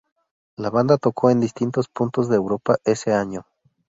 [0.57, 3.45] La banda tocó en distintos puntos de Europa ese año.